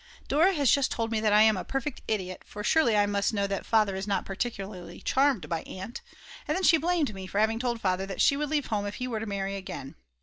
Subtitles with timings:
[0.27, 3.35] Dora has just told me that I am a perfect idiot, for surely I must
[3.35, 6.01] know that Father is not particularly charmed by Aunt.
[6.47, 8.95] And then she blamed me for having told Father that she would leave home if
[8.95, 9.93] he were to marry again.